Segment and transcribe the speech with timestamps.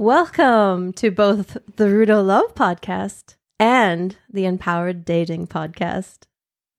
[0.00, 6.20] Welcome to both the Rudo Love podcast and the Empowered Dating podcast.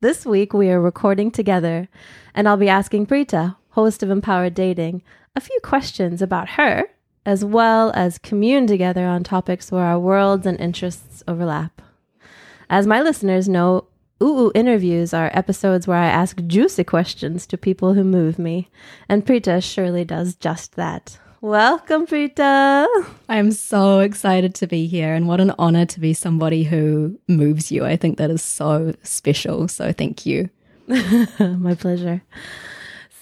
[0.02, 1.88] This week we are recording together,
[2.34, 5.04] and I'll be asking Pritha, host of Empowered Dating,
[5.36, 6.86] a few questions about her,
[7.24, 11.80] as well as commune together on topics where our worlds and interests overlap.
[12.72, 13.86] As my listeners know,
[14.20, 18.72] Ooh interviews are episodes where I ask juicy questions to people who move me,
[19.08, 21.20] and Pritha surely does just that.
[21.42, 22.86] Welcome, Pritha.
[23.28, 27.72] I'm so excited to be here, and what an honor to be somebody who moves
[27.72, 27.84] you.
[27.84, 29.68] I think that is so special.
[29.68, 30.52] So, thank you.
[30.88, 32.22] My pleasure.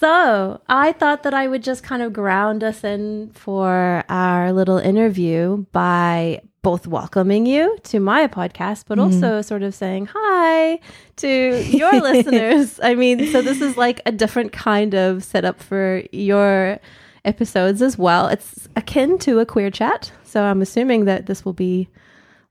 [0.02, 4.80] So, I thought that I would just kind of ground us in for our little
[4.80, 9.14] interview by both welcoming you to my podcast, but mm-hmm.
[9.14, 10.82] also sort of saying hi
[11.16, 12.82] to your listeners.
[12.84, 16.82] I mean, so this is like a different kind of setup for your
[17.26, 18.28] episodes as well.
[18.28, 20.12] It's akin to a queer chat.
[20.24, 21.90] So I'm assuming that this will be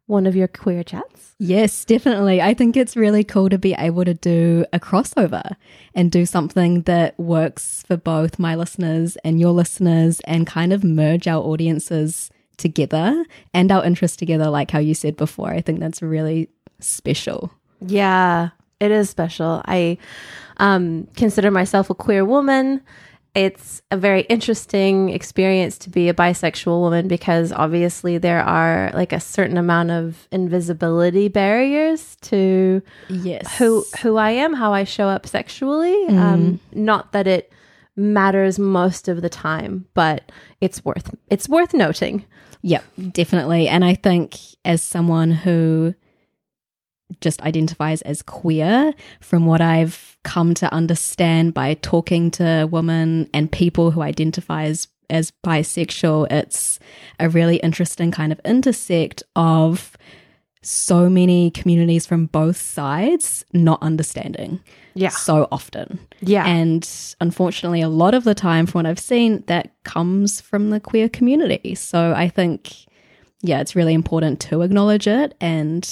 [0.07, 1.35] one of your queer chats.
[1.39, 2.43] Yes, definitely.
[2.43, 5.55] I think it's really cool to be able to do a crossover
[5.95, 10.83] and do something that works for both my listeners and your listeners and kind of
[10.83, 13.25] merge our audiences together
[13.55, 15.51] and our interests together, like how you said before.
[15.51, 16.49] I think that's really
[16.81, 17.53] special.
[17.81, 18.49] Yeah,
[18.81, 19.63] it is special.
[19.67, 19.99] I
[20.57, 22.81] um, consider myself a queer woman.
[23.35, 29.13] It's a very interesting experience to be a bisexual woman because obviously there are like
[29.13, 33.57] a certain amount of invisibility barriers to Yes.
[33.59, 36.07] who who I am, how I show up sexually.
[36.09, 37.53] Um, not that it
[37.97, 42.25] matters most of the time, but it's worth it's worth noting.
[42.63, 43.69] Yep, definitely.
[43.69, 45.95] And I think as someone who
[47.21, 53.51] just identifies as queer, from what I've come to understand by talking to women and
[53.51, 56.79] people who identify as, as bisexual, it's
[57.19, 59.97] a really interesting kind of intersect of
[60.61, 64.61] so many communities from both sides not understanding
[64.95, 65.11] Yeah.
[65.11, 65.99] so often.
[66.21, 66.45] Yeah.
[66.47, 66.87] And
[67.21, 71.09] unfortunately, a lot of the time, from what I've seen, that comes from the queer
[71.09, 71.75] community.
[71.77, 72.75] So I think,
[73.41, 75.89] yeah, it's really important to acknowledge it and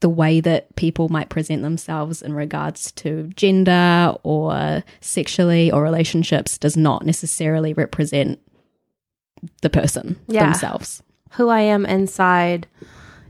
[0.00, 6.56] the way that people might present themselves in regards to gender or sexually or relationships
[6.56, 8.38] does not necessarily represent
[9.62, 10.44] the person Yeah.
[10.44, 11.02] themselves.
[11.32, 12.66] who I am inside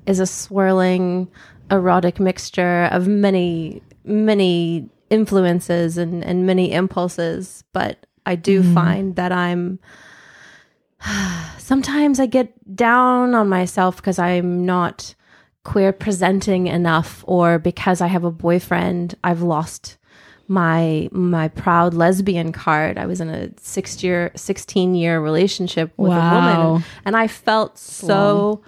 [0.06, 1.28] is a swirling
[1.70, 7.64] erotic mixture of many, many influences and, and many impulses.
[7.72, 8.74] But I do mm-hmm.
[8.74, 9.78] find that I'm
[11.58, 15.14] sometimes I get down on myself because I'm not
[15.68, 19.98] queer presenting enough or because I have a boyfriend, I've lost
[20.50, 22.96] my my proud lesbian card.
[22.96, 27.76] I was in a six year, sixteen year relationship with a woman, and I felt
[27.78, 28.62] so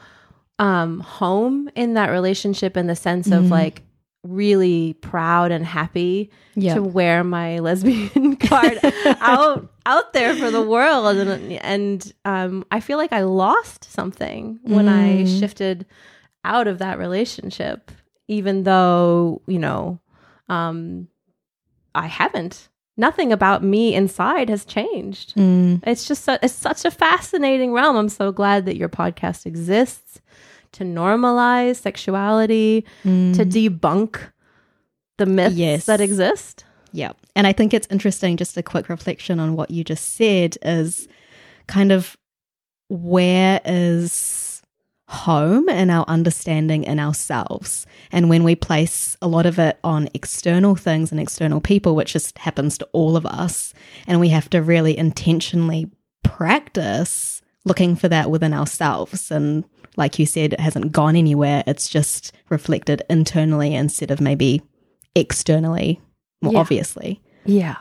[0.59, 3.83] um, home in that relationship in the sense of like
[4.23, 6.75] really proud and happy Yeah.
[6.75, 8.79] to wear my lesbian card
[9.23, 14.59] out out there for the world, and and um, I feel like I lost something
[14.65, 15.87] when I shifted
[16.45, 17.91] out of that relationship,
[18.29, 20.01] even though you know.
[20.49, 21.09] Um,
[21.95, 22.69] I haven't.
[22.97, 25.35] Nothing about me inside has changed.
[25.37, 25.81] Mm.
[25.87, 27.97] It's just su- it's such a fascinating realm.
[27.97, 30.21] I'm so glad that your podcast exists
[30.73, 33.09] to normalize sexuality, to
[33.45, 34.21] debunk
[35.19, 35.87] the myths Yes.
[35.87, 36.65] that exist.
[36.93, 37.13] Yeah.
[37.35, 41.09] And I think it's interesting, just a quick reflection on what you just said is
[41.69, 42.17] kind of
[42.89, 44.50] where is
[45.11, 47.87] home and our understanding in ourselves?
[48.13, 52.13] And when we place a lot of it on external things and external people, which
[52.13, 53.75] just happens to all of us,
[54.07, 55.91] and we have to really intentionally
[56.23, 59.31] practice looking for that within ourselves.
[59.31, 59.65] And
[59.97, 61.63] like you said, it hasn't gone anywhere.
[61.67, 64.63] It's just reflected internally instead of maybe
[65.15, 66.01] externally
[66.41, 66.59] more Yeah.
[66.61, 67.21] obviously.
[67.45, 67.77] Yeah.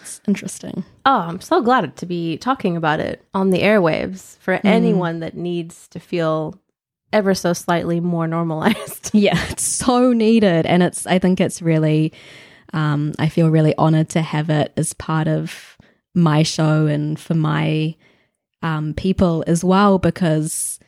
[0.00, 0.84] It's interesting.
[1.04, 5.36] Oh, I'm so glad to be talking about it on the airwaves for anyone that
[5.36, 6.60] needs to feel
[7.12, 9.10] ever so slightly more normalized.
[9.14, 10.66] Yeah, it's so needed.
[10.66, 12.12] And it's, I think it's really,
[12.74, 15.76] um, I feel really honored to have it as part of
[16.14, 17.94] my show and for my
[18.62, 20.78] um, people as well, because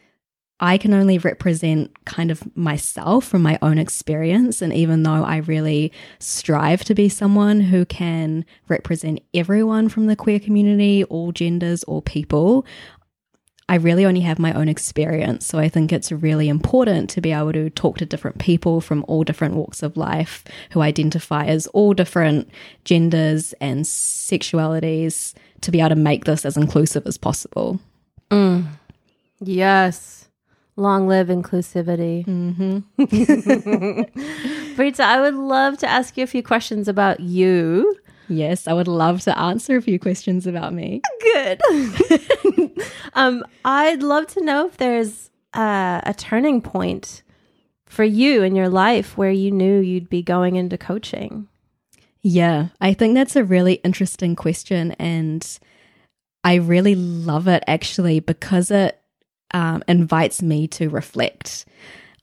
[0.61, 4.61] I can only represent kind of myself from my own experience.
[4.61, 10.17] And even though I really strive to be someone who can represent everyone from the
[10.17, 12.67] queer community, all genders, all people,
[13.69, 15.47] I really only have my own experience.
[15.47, 19.05] So I think it's really important to be able to talk to different people from
[19.07, 22.49] all different walks of life who identify as all different
[22.85, 27.79] genders and sexualities to be able to make this as inclusive as possible.
[28.31, 28.67] Mm.
[29.41, 30.28] Yes.
[30.79, 32.25] Long live inclusivity.
[32.25, 33.03] Mm-hmm.
[34.81, 37.99] Pritha, I would love to ask you a few questions about you.
[38.29, 41.03] Yes, I would love to answer a few questions about me.
[41.21, 41.61] Good.
[43.15, 47.25] um, I'd love to know if there's uh, a turning point
[47.87, 51.49] for you in your life where you knew you'd be going into coaching.
[52.23, 54.93] Yeah, I think that's a really interesting question.
[54.93, 55.45] And
[56.45, 59.01] I really love it actually because it
[59.53, 61.65] um, invites me to reflect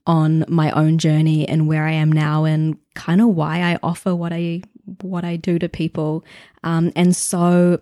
[0.07, 4.15] on my own journey and where I am now and kind of why I offer
[4.15, 4.61] what I
[5.01, 6.23] what I do to people.
[6.63, 7.79] Um, and so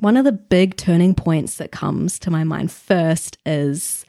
[0.00, 4.04] one of the big turning points that comes to my mind first is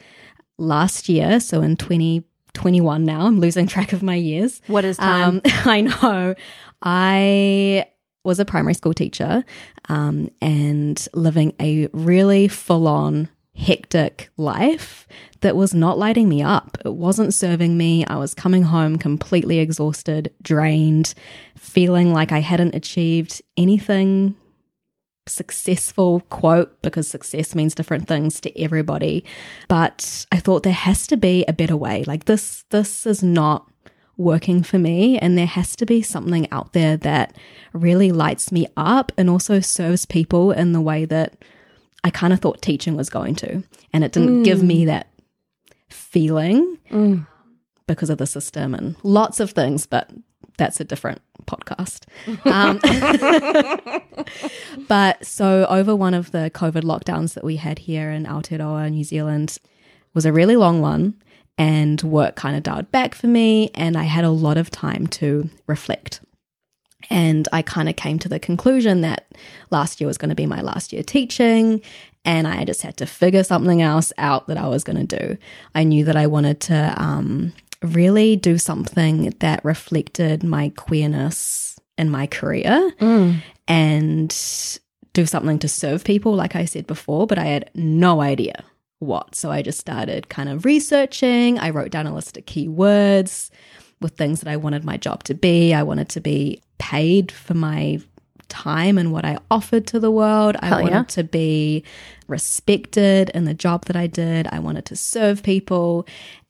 [0.58, 4.62] last year, so in 2021 now, I'm losing track of my years.
[4.68, 5.36] What is time?
[5.36, 6.36] Um, I know.
[6.82, 7.86] I
[8.24, 9.44] was a primary school teacher
[9.88, 15.08] um, and living a really full on, hectic life
[15.42, 16.78] that was not lighting me up.
[16.86, 18.06] It wasn't serving me.
[18.06, 21.14] I was coming home completely exhausted, drained,
[21.56, 24.36] feeling like I hadn't achieved anything
[25.28, 29.26] successful quote because success means different things to everybody
[29.68, 33.70] but i thought there has to be a better way like this this is not
[34.16, 37.36] working for me and there has to be something out there that
[37.74, 41.34] really lights me up and also serves people in the way that
[42.04, 43.64] i kind of thought teaching was going to
[43.94, 45.08] and it didn't give me that
[45.90, 46.78] feeling
[47.88, 50.12] because of the system and lots of things but
[50.58, 52.06] that's a different podcast.
[52.46, 52.80] Um,
[54.88, 59.04] but so over one of the COVID lockdowns that we had here in Aotearoa, New
[59.04, 59.58] Zealand,
[60.14, 61.16] was a really long one
[61.58, 65.08] and work kind of dialed back for me and I had a lot of time
[65.08, 66.22] to reflect.
[67.10, 69.28] And I kind of came to the conclusion that
[69.70, 71.82] last year was going to be my last year teaching
[72.28, 75.38] and I just had to figure something else out that I was going to do.
[75.74, 82.10] I knew that I wanted to um, really do something that reflected my queerness in
[82.10, 82.92] my career
[83.68, 84.80] and
[85.14, 88.62] do something to serve people, like I said before, but I had no idea
[89.00, 89.34] what.
[89.34, 91.58] So I just started kind of researching.
[91.60, 93.50] I wrote down a list of keywords
[94.02, 95.74] with things that I wanted my job to be.
[95.74, 98.00] I wanted to be paid for my
[98.50, 100.56] time and what I offered to the world.
[100.62, 101.04] I Hell wanted yeah.
[101.04, 101.84] to be
[102.28, 104.48] respected in the job that I did.
[104.52, 106.08] I wanted to serve people.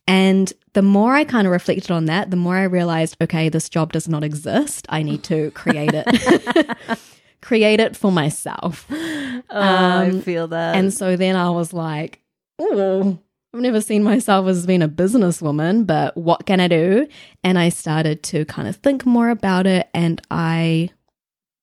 [0.07, 3.67] And the more I kind of reflected on that, the more I realized, okay, this
[3.69, 4.85] job does not exist.
[4.89, 6.77] I need to create it.
[7.41, 8.85] create it for myself.
[8.89, 10.75] Oh, I Um, feel that.
[10.75, 12.21] And so then I was like,
[12.59, 13.17] oh,
[13.57, 17.07] I've never seen myself as being a businesswoman, but what can I do?
[17.43, 20.91] And I started to kind of think more about it and I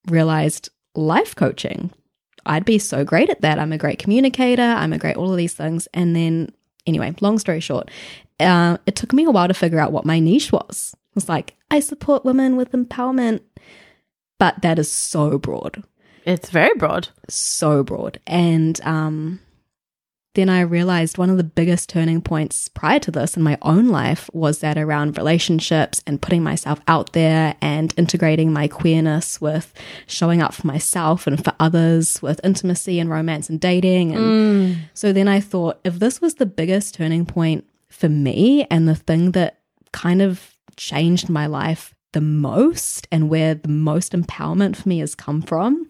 [0.09, 1.91] realized life coaching.
[2.45, 3.59] I'd be so great at that.
[3.59, 4.61] I'm a great communicator.
[4.61, 5.87] I'm a great all of these things.
[5.93, 6.49] And then,
[6.85, 7.89] anyway, long story short,
[8.41, 10.93] uh, it took me a while to figure out what my niche was.
[10.93, 13.39] It was like, I support women with empowerment,
[14.37, 15.81] but that is so broad
[16.25, 17.09] it's very broad.
[17.29, 18.19] so broad.
[18.27, 19.39] And um,
[20.35, 23.87] then I realized one of the biggest turning points prior to this in my own
[23.87, 29.73] life was that around relationships and putting myself out there and integrating my queerness with
[30.07, 34.13] showing up for myself and for others with intimacy and romance and dating.
[34.13, 34.77] And mm.
[34.93, 38.95] so then I thought, if this was the biggest turning point for me and the
[38.95, 39.59] thing that
[39.91, 45.15] kind of changed my life the most and where the most empowerment for me has
[45.15, 45.87] come from,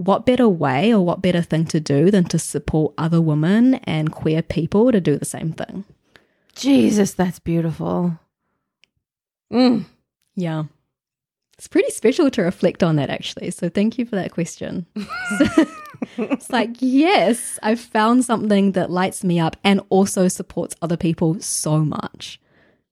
[0.00, 4.10] what better way or what better thing to do than to support other women and
[4.12, 5.84] queer people to do the same thing?
[6.54, 8.18] Jesus, that's beautiful.
[9.52, 9.84] Mm.
[10.34, 10.64] Yeah.
[11.58, 13.50] It's pretty special to reflect on that, actually.
[13.50, 14.86] So, thank you for that question.
[16.16, 21.38] it's like, yes, I've found something that lights me up and also supports other people
[21.40, 22.40] so much.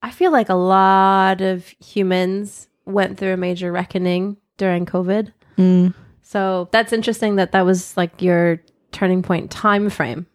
[0.02, 5.32] I feel like a lot of humans went through a major reckoning during COVID.
[5.56, 5.94] Mm.
[6.28, 8.60] So that's interesting that that was like your
[8.92, 10.26] turning point time frame.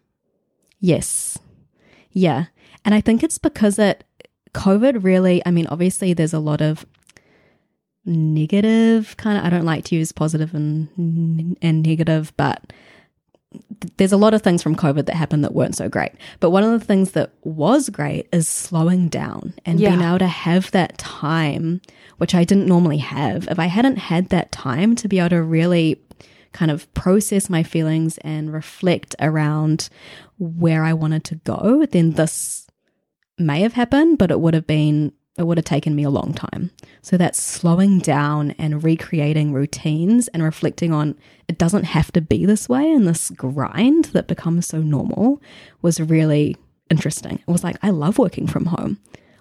[0.80, 1.38] Yes.
[2.10, 2.46] Yeah.
[2.84, 4.02] And I think it's because it
[4.54, 6.84] COVID really, I mean, obviously there's a lot of
[8.04, 10.88] negative kind of I don't like to use positive and
[11.62, 12.72] and negative, but
[13.96, 16.12] there's a lot of things from COVID that happened that weren't so great.
[16.40, 20.26] But one of the things that was great is slowing down and being able to
[20.26, 21.80] have that time,
[22.18, 23.48] which I didn't normally have.
[23.48, 26.00] If I hadn't had that time to be able to really
[26.52, 29.88] kind of process my feelings and reflect around
[30.38, 32.66] where I wanted to go, then this
[33.38, 36.32] may have happened, but it would have been it would have taken me a long
[36.32, 36.70] time.
[37.02, 41.16] So that's slowing down and recreating routines and reflecting on
[41.48, 45.42] it doesn't have to be this way and this grind that becomes so normal
[45.82, 46.56] was really
[46.90, 47.40] interesting.
[47.46, 48.98] It was like, I love working from home.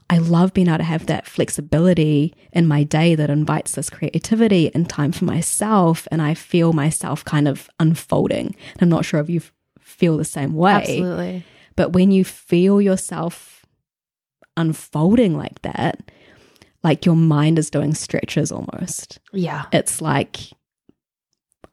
[0.09, 4.73] I love being able to have that flexibility in my day that invites this creativity
[4.75, 6.07] and time for myself.
[6.11, 8.55] And I feel myself kind of unfolding.
[8.73, 9.41] And I'm not sure if you
[9.79, 10.73] feel the same way.
[10.73, 11.45] Absolutely.
[11.75, 13.62] But when you feel yourself
[14.57, 16.11] unfolding like that,
[16.83, 19.19] like your mind is doing stretches almost.
[19.31, 19.65] Yeah.
[19.71, 20.37] It's like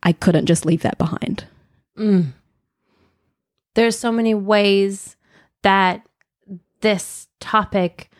[0.02, 1.44] I couldn't just leave that behind.
[1.98, 2.32] Mm.
[3.74, 5.16] There's so many ways
[5.62, 6.02] that
[6.80, 8.10] this topic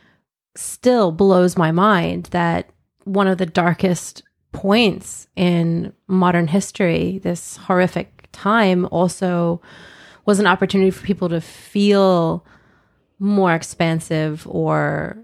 [0.57, 2.71] still blows my mind that
[3.05, 9.61] one of the darkest points in modern history, this horrific time, also
[10.27, 12.45] was an opportunity for people to feel
[13.21, 15.19] more expansive or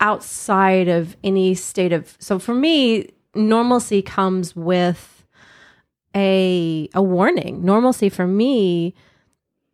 [0.00, 2.16] outside of any state of.
[2.18, 5.24] So for me, normalcy comes with
[6.14, 7.64] a a warning.
[7.64, 8.94] Normalcy for me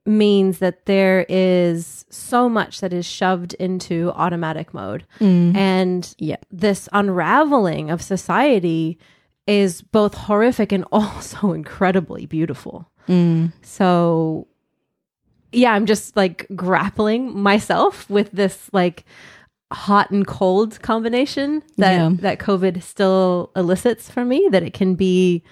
[0.05, 5.05] means that there is so much that is shoved into automatic mode.
[5.21, 6.37] And Yeah.
[6.51, 8.99] this unraveling of society
[9.47, 12.89] is both horrific and also incredibly beautiful.
[13.09, 13.53] Mm.
[13.63, 14.49] So
[15.53, 19.05] yeah, I'm just like grappling myself with this like
[19.73, 22.11] hot and cold combination that Yeah.
[22.21, 25.43] that COVID still elicits for me that it can be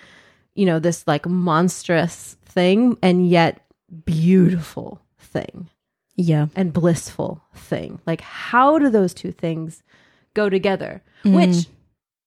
[0.54, 3.61] you know this like monstrous thing and yet
[4.04, 5.69] beautiful thing
[6.16, 6.47] Yeah.
[6.57, 8.00] and blissful thing.
[8.07, 9.83] Like, how do those two things
[10.35, 11.02] go together?
[11.25, 11.66] Which,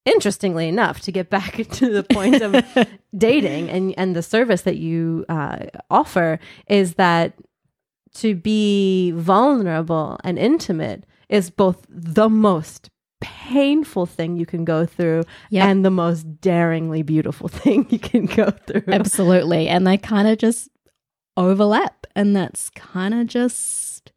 [0.06, 2.64] interestingly enough, to get back to the point of
[3.18, 7.34] dating and and the service that you uh, offer, is that
[8.16, 12.90] to be vulnerable and intimate is both the most
[13.22, 15.66] painful thing you can go through Yep.
[15.66, 18.84] and the most daringly beautiful thing you can go through.
[18.88, 19.68] Absolutely.
[19.68, 20.70] And they kind of just
[21.38, 22.06] overlap.
[22.16, 24.12] And that's kind of just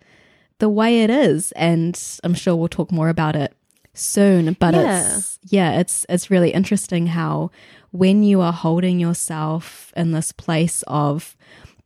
[0.59, 1.53] the way it is.
[1.53, 3.55] And I'm sure we'll talk more about it
[3.95, 4.55] soon.
[4.59, 5.17] But Yeah.
[5.17, 7.51] it's yeah, it's it's really interesting how
[7.93, 11.37] when you are holding yourself in this place of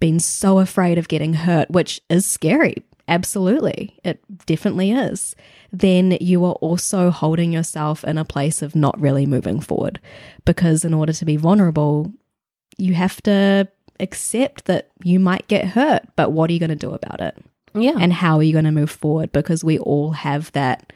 [0.01, 2.83] being so afraid of getting hurt, which is scary.
[3.07, 3.99] Absolutely.
[4.05, 5.35] It definitely is.
[5.73, 10.01] Then you are also holding yourself in a place of not really moving forward.
[10.45, 12.13] Because in order to be vulnerable,
[12.79, 16.77] you have to accept that you might get hurt, but what are you going to
[16.77, 17.37] do about it?
[17.75, 17.95] yeah.
[17.99, 19.33] And how are you going to move forward?
[19.33, 20.93] Because we all have that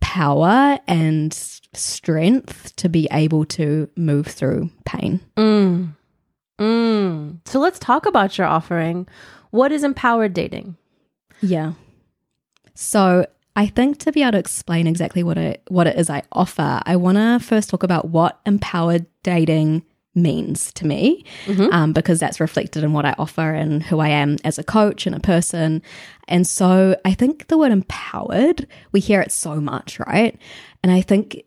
[0.00, 1.32] power and
[1.74, 5.20] strength to be able to move through pain.
[5.36, 5.94] Mm.
[6.58, 7.38] Mm.
[7.46, 9.06] So let's talk about your offering.
[9.50, 10.76] What is empowered dating?
[11.40, 11.72] Yeah.
[12.74, 16.22] So I think to be able to explain exactly what it what it is I
[16.32, 19.82] offer, I want to first talk about what empowered dating
[20.14, 21.24] means to me,
[21.72, 25.06] um, because that's reflected in what I offer and who I am as a coach
[25.06, 25.82] and a person.
[26.26, 30.36] And so I think the word empowered, we hear it so much, right?
[30.82, 31.42] And I think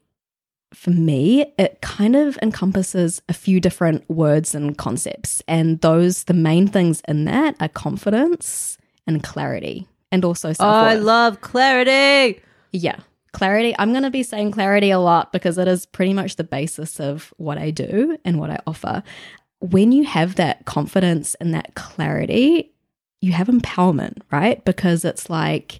[0.74, 5.42] for me, it kind of encompasses a few different words and concepts.
[5.48, 10.80] And those, the main things in that are confidence and clarity and also self Oh,
[10.80, 12.42] I love clarity.
[12.72, 13.00] yeah.
[13.34, 13.74] Clarity.
[13.80, 17.00] I'm going to be saying clarity a lot because it is pretty much the basis
[17.00, 19.04] of what I do and what I offer.
[19.60, 22.74] When you have that confidence and that clarity,
[23.22, 24.64] you have empowerment, right?
[24.66, 25.80] Because it's like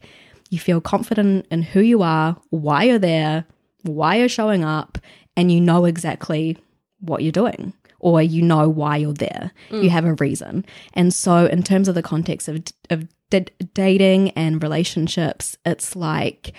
[0.50, 3.46] you feel confident in who you are, why you're there,
[3.84, 4.98] why you're showing up,
[5.36, 6.58] and you know exactly
[7.00, 9.52] what you're doing or you know why you're there.
[9.70, 9.90] You mm.
[9.90, 10.66] have a reason.
[10.94, 16.54] And so, in terms of the context of, of d- dating and relationships, it's like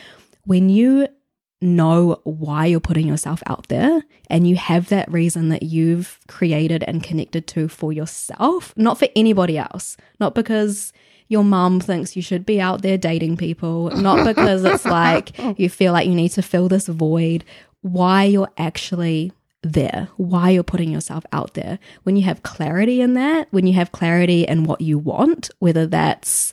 [0.45, 1.09] when you
[1.61, 6.83] know why you're putting yourself out there and you have that reason that you've created
[6.85, 10.93] and connected to for yourself, not for anybody else, not because
[11.33, 15.69] your mum thinks you should be out there dating people, not because it's like you
[15.69, 17.45] feel like you need to fill this void,
[17.81, 21.79] why you're actually there, why you're putting yourself out there.
[22.03, 25.87] When you have clarity in that, when you have clarity in what you want, whether
[25.87, 26.53] that's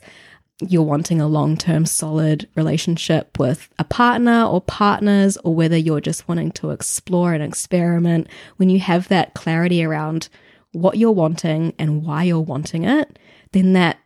[0.66, 6.00] you're wanting a long term solid relationship with a partner or partners, or whether you're
[6.00, 10.28] just wanting to explore and experiment, when you have that clarity around
[10.72, 13.18] what you're wanting and why you're wanting it,
[13.52, 13.98] then that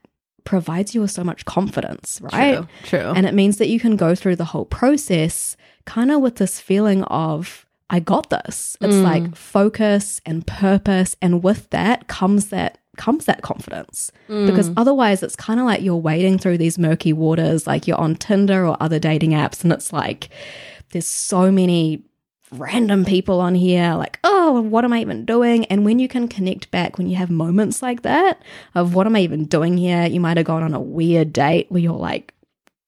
[0.44, 2.56] provides you with so much confidence, right?
[2.84, 3.00] True.
[3.00, 3.12] True.
[3.14, 6.60] And it means that you can go through the whole process kind of with this
[6.60, 8.76] feeling of, I got this.
[8.80, 9.02] It's mm.
[9.02, 11.16] like focus and purpose.
[11.20, 14.12] And with that comes that comes that confidence.
[14.28, 14.46] Mm.
[14.46, 18.14] Because otherwise, it's kind of like you're wading through these murky waters, like you're on
[18.14, 20.28] Tinder or other dating apps, and it's like
[20.90, 22.02] there's so many
[22.52, 25.64] random people on here, like, oh, what am I even doing?
[25.66, 28.42] And when you can connect back, when you have moments like that
[28.74, 30.06] of what am I even doing here?
[30.06, 32.32] You might have gone on a weird date where you're like,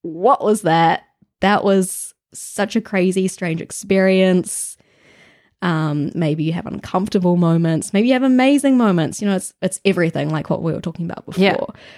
[0.02, 1.04] what was that?
[1.40, 4.76] That was such a crazy, strange experience.
[5.62, 9.22] Um, maybe you have uncomfortable moments, maybe you have amazing moments.
[9.22, 11.42] You know, it's it's everything like what we were talking about before.
[11.42, 11.56] Yeah.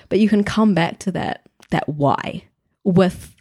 [0.08, 2.44] But you can come back to that that why
[2.84, 3.34] with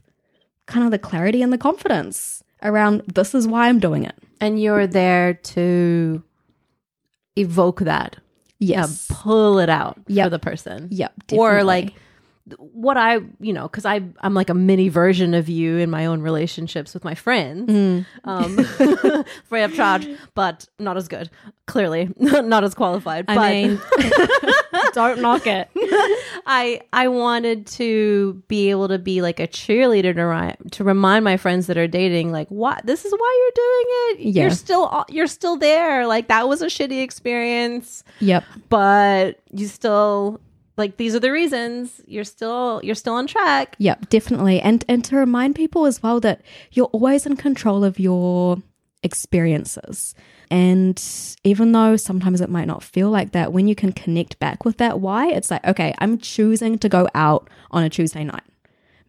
[0.66, 4.16] kind of the clarity and the confidence around this is why I'm doing it.
[4.42, 6.24] And you're there to
[7.36, 8.18] evoke that.
[8.60, 9.08] Yes.
[9.10, 10.88] Yeah, pull it out for the person.
[10.92, 11.14] Yep.
[11.34, 11.94] Or like
[12.58, 16.06] what I, you know, because I I'm like a mini version of you in my
[16.06, 18.06] own relationships with my friends, Mm.
[18.24, 21.30] um, free of charge, but not as good.
[21.66, 23.26] Clearly, not as qualified.
[23.28, 23.82] I but mean,
[24.94, 25.70] don't knock it.
[26.48, 31.26] I I wanted to be able to be like a cheerleader to ri- to remind
[31.26, 33.86] my friends that are dating like what this is why you're doing
[34.30, 34.34] it.
[34.36, 34.42] Yeah.
[34.44, 36.08] You're still you're still there.
[36.08, 38.44] Like that was a shitty experience, Yep.
[38.70, 40.40] but you still
[40.78, 43.76] like these are the reasons you're still you're still on track.
[43.80, 44.62] Yep, definitely.
[44.62, 48.62] And and to remind people as well that you're always in control of your
[49.04, 50.16] experiences.
[50.50, 51.02] And
[51.44, 54.78] even though sometimes it might not feel like that, when you can connect back with
[54.78, 58.44] that why, it's like, okay, I'm choosing to go out on a Tuesday night.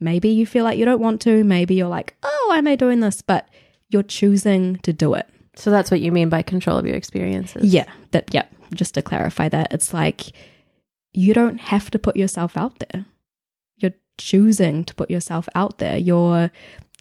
[0.01, 2.77] Maybe you feel like you don't want to, maybe you're like, oh, why am I
[2.77, 3.23] doing this?
[3.23, 3.49] But
[3.89, 5.29] you're choosing to do it.
[5.57, 7.73] So that's what you mean by control of your experiences.
[7.73, 10.33] Yeah, that yeah, just to clarify that, it's like
[11.13, 13.07] you don't have to put yourself out there.
[13.79, 15.97] You're choosing to put yourself out there.
[15.97, 16.53] You're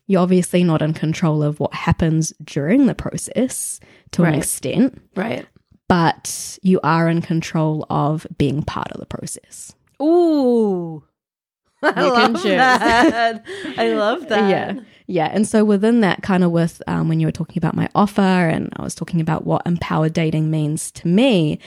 [0.07, 3.79] you're obviously not in control of what happens during the process
[4.11, 5.45] to an extent, Right.
[5.87, 9.73] but you are in control of being part of the process.
[10.01, 11.03] Ooh.
[11.83, 13.45] I You love that.
[13.77, 14.49] I love that.
[14.49, 14.83] Yeah.
[15.05, 15.27] Yeah.
[15.31, 18.22] And so within that, kind of with um, when you were talking about my offer
[18.22, 21.59] and I was talking about what empowered dating means to me,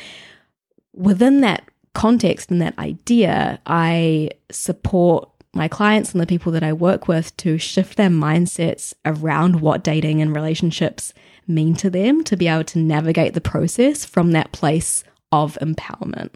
[0.92, 1.62] within that
[1.94, 7.36] context and that idea, I support my clients and the people that I work with
[7.38, 11.12] to shift their mindsets around what dating and relationships
[11.46, 16.30] mean to them to be able to navigate the process from that place of empowerment.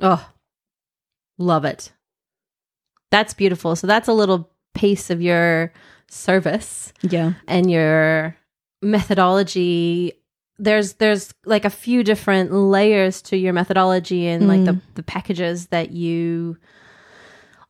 [0.00, 0.26] Oh,
[1.38, 1.92] love it.
[3.10, 3.76] That's beautiful.
[3.76, 5.72] So that's a little piece of your
[6.08, 7.34] service Yeah.
[7.46, 8.36] and your
[8.82, 10.14] methodology.
[10.58, 14.80] There's there's like a few different layers to your methodology and like the mm.
[14.94, 16.56] the packages that you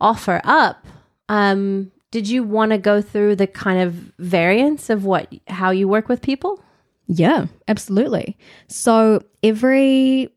[0.00, 0.86] offer up.
[1.28, 5.88] Um did you want to go through the kind of variance of what how you
[5.88, 6.62] work with people?
[7.06, 8.38] Yeah, absolutely.
[8.68, 10.30] So every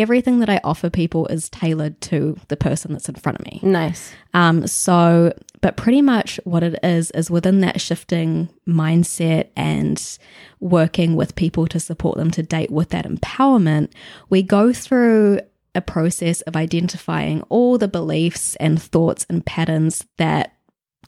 [0.00, 3.60] everything that I offer people is tailored to the person that's in front of me.
[3.62, 4.12] Nice.
[4.32, 10.18] Um, so, but pretty much what it is is within that shifting mindset and
[10.58, 13.92] working with people to support them to date with that empowerment,
[14.30, 15.40] we go through
[15.74, 20.56] a process of identifying all the beliefs and thoughts and patterns that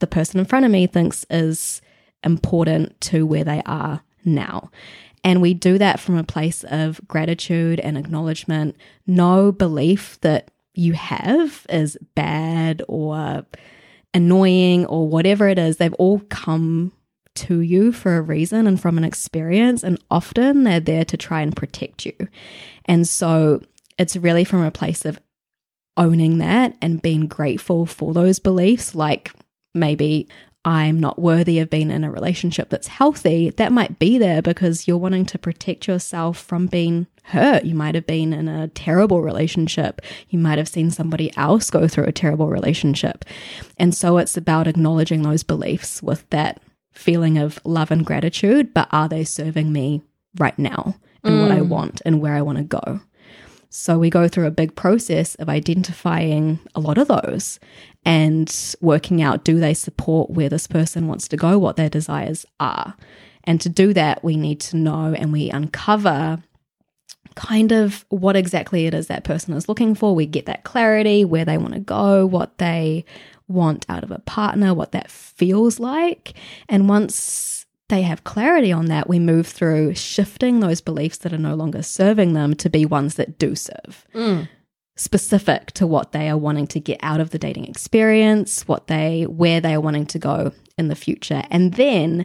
[0.00, 1.80] the person in front of me thinks is
[2.24, 4.70] important to where they are now.
[5.24, 10.94] And we do that from a place of gratitude and acknowledgement, no belief that you
[10.94, 13.44] have is bad or
[14.14, 15.76] annoying or whatever it is.
[15.76, 16.92] They've all come
[17.34, 21.40] to you for a reason and from an experience, and often they're there to try
[21.40, 22.14] and protect you.
[22.86, 23.62] And so
[23.98, 25.18] it's really from a place of
[25.96, 29.32] owning that and being grateful for those beliefs, like
[29.74, 30.28] maybe
[30.64, 34.86] I'm not worthy of being in a relationship that's healthy, that might be there because
[34.86, 37.64] you're wanting to protect yourself from being hurt.
[37.64, 40.00] You might have been in a terrible relationship.
[40.28, 43.24] You might have seen somebody else go through a terrible relationship.
[43.76, 46.60] And so it's about acknowledging those beliefs with that
[46.92, 50.02] feeling of love and gratitude, but are they serving me
[50.38, 51.68] right now and what I mm.
[51.68, 53.00] want and where I want to go?
[53.74, 57.58] So we go through a big process of identifying a lot of those
[58.04, 62.44] and working out do they support where this person wants to go, what their desires
[62.60, 62.94] are.
[63.44, 66.42] And to do that, we need to know and we uncover
[67.34, 70.14] kind of what exactly it is that person is looking for.
[70.14, 73.06] We get that clarity, where they want to go, what they
[73.48, 76.34] want out of a partner, what that feels like.
[76.68, 77.61] And once
[77.92, 81.82] they have clarity on that, we move through shifting those beliefs that are no longer
[81.82, 84.06] serving them to be ones that do serve.
[84.14, 84.48] Mm.
[84.96, 89.24] Specific to what they are wanting to get out of the dating experience, what they
[89.24, 91.42] where they are wanting to go in the future.
[91.50, 92.24] And then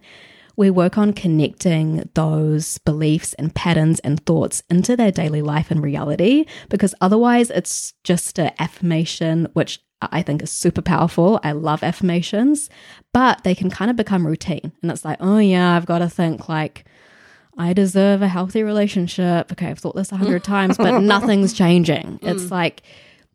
[0.55, 5.83] we work on connecting those beliefs and patterns and thoughts into their daily life and
[5.83, 11.39] reality because otherwise it's just an affirmation, which I think is super powerful.
[11.43, 12.69] I love affirmations,
[13.13, 14.71] but they can kind of become routine.
[14.81, 16.85] And it's like, oh, yeah, I've got to think like,
[17.57, 19.51] I deserve a healthy relationship.
[19.51, 22.19] Okay, I've thought this a hundred times, but nothing's changing.
[22.21, 22.51] It's mm.
[22.51, 22.83] like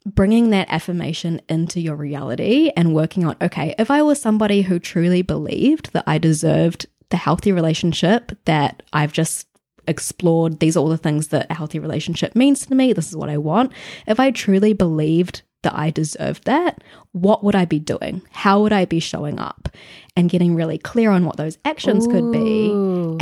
[0.06, 4.78] bringing that affirmation into your reality and working on, okay, if I was somebody who
[4.78, 9.46] truly believed that I deserved the healthy relationship that I've just
[9.86, 13.16] explored, these are all the things that a healthy relationship means to me, this is
[13.16, 13.72] what I want.
[14.06, 18.22] If I truly believed that I deserved that, what would I be doing?
[18.30, 19.68] How would I be showing up?
[20.16, 22.10] And getting really clear on what those actions Ooh.
[22.10, 22.70] could be.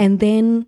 [0.02, 0.66] And then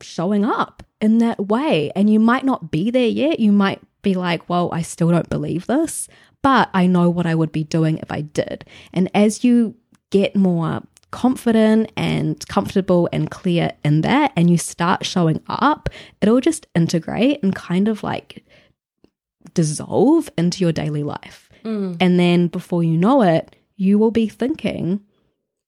[0.00, 1.90] showing up in that way.
[1.94, 3.40] And you might not be there yet.
[3.40, 6.08] You might be like, well, I still don't believe this,
[6.42, 8.64] but I know what I would be doing if I did.
[8.92, 9.76] And as you
[10.10, 15.88] get more confident and comfortable and clear in that, and you start showing up,
[16.20, 18.44] it'll just integrate and kind of like
[19.54, 21.48] dissolve into your daily life.
[21.64, 21.96] Mm.
[22.00, 25.00] And then before you know it, you will be thinking,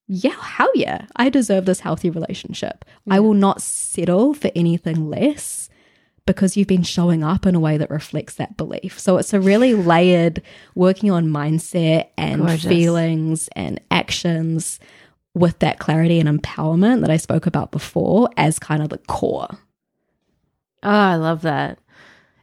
[0.07, 2.85] yeah, hell yeah, I deserve this healthy relationship.
[3.07, 3.15] Yeah.
[3.15, 5.71] I will not settle for anything less
[6.27, 8.99] because you've been showing up in a way that reflects that belief.
[8.99, 10.43] So it's a really layered
[10.75, 12.65] working on mindset and Gorgeous.
[12.65, 14.81] feelings and actions
[15.35, 19.49] with that clarity and empowerment that I spoke about before as kind of the core.
[20.83, 21.79] Oh, I love that.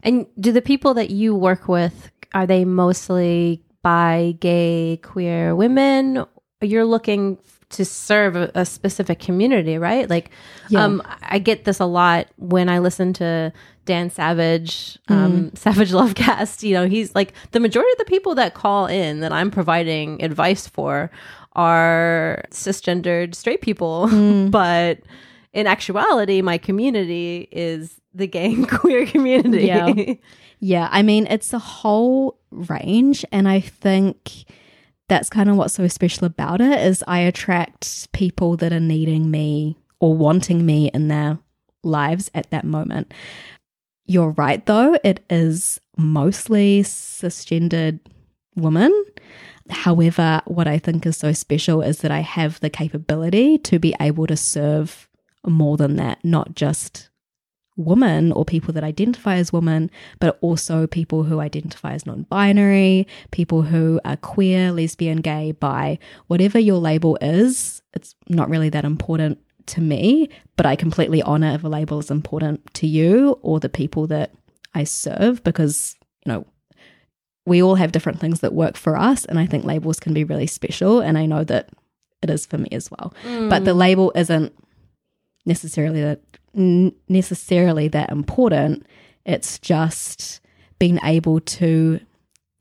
[0.04, 6.26] And do the people that you work with are they mostly bi, gay, queer women?
[6.62, 7.38] You're looking
[7.72, 10.10] to serve a, a specific community, right?
[10.10, 10.30] Like,
[10.70, 10.84] yeah.
[10.84, 13.52] um, I get this a lot when I listen to
[13.86, 15.58] Dan Savage, um, mm.
[15.58, 16.64] Savage Lovecast.
[16.64, 20.22] You know, he's like the majority of the people that call in that I'm providing
[20.24, 21.12] advice for
[21.54, 24.52] are cisgendered straight people, mm.
[24.60, 25.00] but
[25.54, 29.66] in actuality, my community is the gay queer community.
[29.66, 30.14] Yeah.
[30.60, 30.90] yeah.
[30.92, 33.26] I mean, it's a whole range.
[33.32, 34.46] And I think
[35.10, 39.30] that's kind of what's so special about it is I attract people that are needing
[39.30, 41.38] me or wanting me in their
[41.84, 43.14] lives at that moment.
[44.06, 48.00] You're right, though, it is mostly cisgendered
[48.56, 48.92] women.
[49.70, 53.96] However, what I think is so special is that I have the capability to be
[54.02, 55.08] able to serve
[55.45, 57.10] more than that, not just
[57.77, 63.08] women or people that identify as women, but also people who identify as non binary,
[63.32, 68.86] people who are queer, lesbian, gay, bi, whatever your label is, it's not really that
[68.86, 73.60] important to me, but I completely honor if a label is important to you or
[73.60, 74.32] the people that
[74.73, 76.45] I serve because, you know,
[77.45, 79.25] we all have different things that work for us.
[79.25, 80.99] And I think labels can be really special.
[80.99, 81.69] And I know that
[82.21, 83.13] it is for me as well.
[83.23, 83.49] Mm.
[83.49, 84.54] But the label isn't
[85.45, 86.21] necessarily that
[86.54, 88.86] necessarily that important.
[89.25, 90.41] It's just
[90.80, 91.99] being able to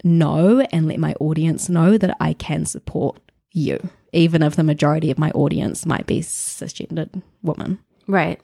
[0.04, 3.18] know and let my audience know that I can support
[3.52, 7.78] you, even if the majority of my audience might be cisgendered women.
[8.06, 8.40] Right.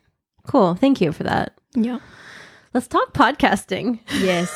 [0.46, 0.75] Cool.
[0.75, 1.59] Thank you for that.
[1.75, 2.01] Yeah.
[2.72, 4.01] Let's talk podcasting.
[4.18, 4.55] Yes.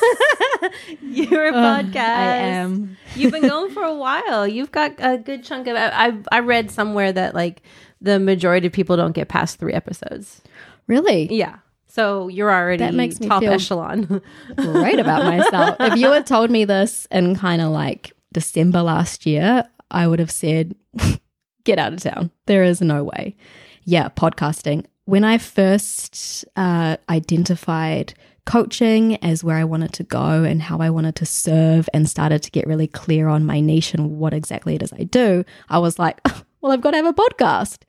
[1.01, 1.97] You're a uh, podcast.
[1.97, 2.97] I am.
[3.15, 4.47] You've been going for a while.
[4.47, 7.63] You've got a good chunk of I I read somewhere that like
[8.01, 10.41] the majority of people don't get past 3 episodes.
[10.87, 11.33] Really?
[11.33, 11.57] Yeah.
[11.87, 14.21] So you're already that makes me top echelon.
[14.55, 15.75] great about myself.
[15.79, 20.19] If you had told me this in kind of like December last year, I would
[20.19, 20.75] have said,
[21.65, 22.31] get out of town.
[22.45, 23.35] There is no way.
[23.83, 24.85] Yeah, podcasting.
[25.05, 28.13] When I first uh, identified
[28.45, 32.41] coaching as where I wanted to go and how I wanted to serve and started
[32.43, 35.79] to get really clear on my niche and what exactly it is I do, I
[35.79, 36.19] was like,
[36.61, 37.79] well, I've got to have a podcast.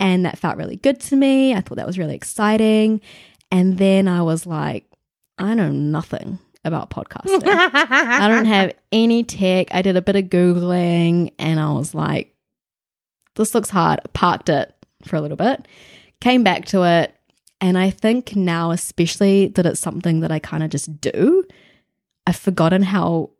[0.00, 1.54] And that felt really good to me.
[1.54, 3.00] I thought that was really exciting.
[3.50, 4.84] And then I was like,
[5.38, 7.42] I know nothing about podcasting.
[7.46, 9.68] I don't have any tech.
[9.72, 12.34] I did a bit of Googling and I was like,
[13.34, 14.00] this looks hard.
[14.12, 14.72] Parked it
[15.04, 15.66] for a little bit,
[16.20, 17.14] came back to it.
[17.60, 21.44] And I think now, especially that it's something that I kind of just do,
[22.26, 23.30] I've forgotten how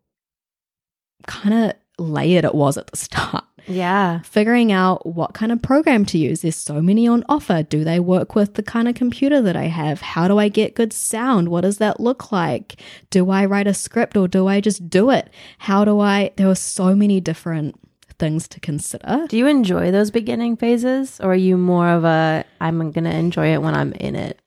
[1.27, 1.73] kind of
[2.05, 3.45] layered it was at the start.
[3.69, 4.21] Yeah.
[4.23, 6.41] Figuring out what kind of program to use.
[6.41, 7.63] There's so many on offer.
[7.63, 10.01] Do they work with the kind of computer that I have?
[10.01, 11.49] How do I get good sound?
[11.49, 12.81] What does that look like?
[13.11, 15.31] Do I write a script or do I just do it?
[15.59, 16.33] How do I?
[16.37, 17.79] There were so many different
[18.19, 19.27] things to consider.
[19.29, 23.15] Do you enjoy those beginning phases or are you more of a I'm going to
[23.15, 24.41] enjoy it when I'm in it?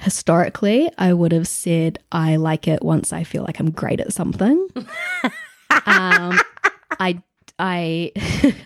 [0.00, 4.12] Historically, I would have said I like it once I feel like I'm great at
[4.12, 4.68] something.
[5.86, 6.38] um,
[7.00, 7.22] I
[7.58, 8.12] I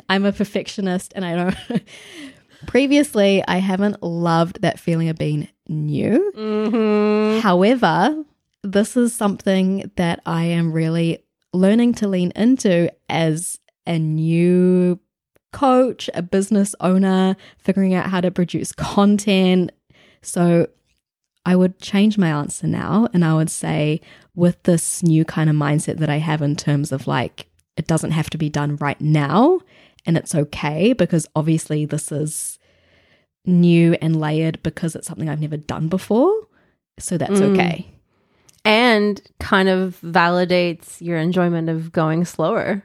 [0.09, 1.83] I'm a perfectionist and I don't
[2.66, 6.33] previously I haven't loved that feeling of being new.
[6.37, 7.40] Mm-hmm.
[7.40, 8.24] However,
[8.62, 14.98] this is something that I am really learning to lean into as a new
[15.52, 19.72] coach, a business owner, figuring out how to produce content.
[20.22, 20.68] So
[21.44, 24.00] I would change my answer now and I would say,
[24.35, 28.11] with this new kind of mindset that I have in terms of like, it doesn't
[28.12, 29.61] have to be done right now
[30.06, 32.58] and it's okay because obviously this is
[33.46, 36.32] new and layered because it's something I've never done before.
[36.98, 37.52] So that's Mm.
[37.54, 37.87] okay.
[38.64, 42.85] And kind of validates your enjoyment of going slower.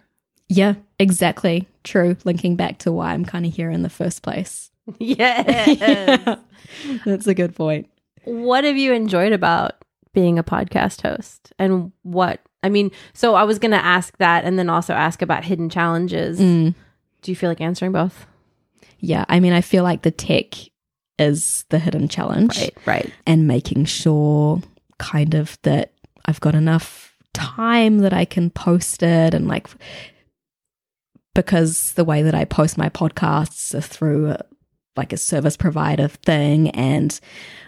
[0.49, 1.67] Yeah, exactly.
[1.83, 2.17] True.
[2.23, 4.71] Linking back to why I'm kind of here in the first place.
[4.99, 6.39] Yes.
[7.05, 7.89] That's a good point.
[8.23, 9.73] what have you enjoyed about
[10.13, 11.51] being a podcast host?
[11.59, 15.21] And what, I mean, so I was going to ask that and then also ask
[15.21, 16.37] about hidden challenges.
[16.39, 16.75] Mm.
[17.21, 18.27] Do you feel like answering both?
[18.99, 20.53] Yeah, I mean, I feel like the tech
[21.17, 23.13] is the hidden challenge Right, right.
[23.25, 24.61] and making sure
[24.99, 25.93] kind of that
[26.25, 29.67] I've got enough time that I can post it and like
[31.35, 34.39] because the way that I post my podcasts are through a,
[34.95, 37.19] like a service provider thing and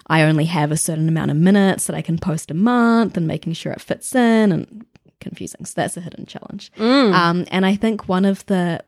[0.07, 3.27] I only have a certain amount of minutes that I can post a month and
[3.27, 4.85] making sure it fits in and
[5.19, 5.65] confusing.
[5.65, 6.71] So that's a hidden challenge.
[6.77, 7.13] Mm.
[7.13, 8.83] Um, and I think one of the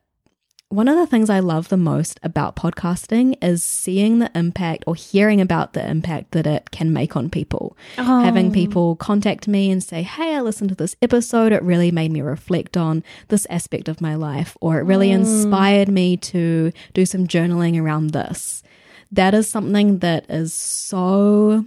[0.71, 4.95] one of the things I love the most about podcasting is seeing the impact or
[4.95, 7.77] hearing about the impact that it can make on people.
[7.97, 8.21] Oh.
[8.21, 11.51] Having people contact me and say, Hey, I listened to this episode.
[11.51, 15.89] It really made me reflect on this aspect of my life, or it really inspired
[15.89, 18.63] me to do some journaling around this.
[19.11, 21.65] That is something that is so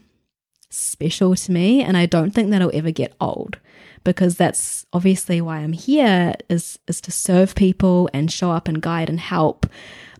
[0.70, 1.82] special to me.
[1.82, 3.58] And I don't think that'll ever get old
[4.04, 8.80] because that's obviously why I'm here is is to serve people and show up and
[8.80, 9.66] guide and help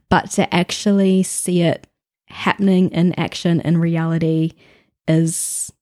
[0.08, 1.86] but to actually see it
[2.26, 4.52] happening in action in reality
[5.06, 5.72] is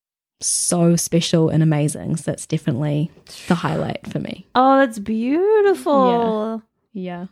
[0.40, 2.16] so special and amazing.
[2.16, 3.10] So that's definitely
[3.48, 4.46] the highlight for me.
[4.54, 6.62] Oh, that's beautiful.
[6.92, 7.26] yeah